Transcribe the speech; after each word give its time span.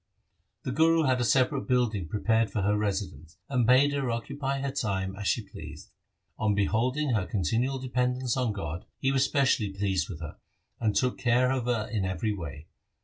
The 0.63 0.71
Guru 0.71 1.03
had 1.03 1.21
a 1.21 1.23
separate 1.23 1.67
building 1.67 2.07
prepared 2.07 2.49
for 2.49 2.63
her 2.63 2.75
residence, 2.75 3.37
and 3.49 3.67
bade 3.67 3.93
her 3.93 4.09
occupy 4.09 4.57
her 4.61 4.71
time 4.71 5.15
as 5.15 5.27
she 5.27 5.43
pleased. 5.47 5.91
On 6.39 6.55
beholding 6.55 7.11
her 7.11 7.27
continual 7.27 7.77
dependence 7.77 8.35
on 8.35 8.51
God, 8.51 8.85
he 8.97 9.11
was 9.11 9.23
specially 9.25 9.69
pleased 9.71 10.09
with 10.09 10.19
her, 10.19 10.37
and 10.79 10.95
took 10.95 11.19
care 11.19 11.51
of 11.51 11.65
her 11.65 11.87
in 11.87 12.03
every 12.03 12.33
way. 12.33 12.65